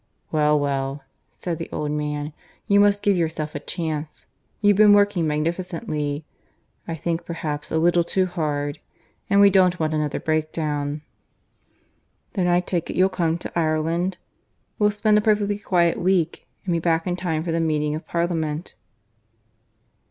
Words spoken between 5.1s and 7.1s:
magnificently; I